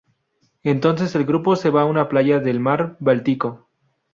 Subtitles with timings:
[0.63, 3.69] Entonces el grupo se va a una playa del mar Báltico.